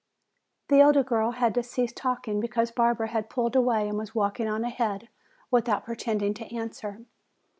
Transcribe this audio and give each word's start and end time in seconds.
The 0.69 0.81
older 0.81 1.03
girl 1.03 1.29
had 1.33 1.53
to 1.53 1.61
cease 1.61 1.93
talking 1.93 2.39
because 2.39 2.71
Barbara 2.71 3.09
had 3.09 3.29
pulled 3.29 3.55
away 3.55 3.87
and 3.87 3.99
was 3.99 4.15
walking 4.15 4.47
on 4.47 4.63
ahead 4.63 5.09
without 5.51 5.85
pretending 5.85 6.33
to 6.33 6.45
answer. 6.55 7.01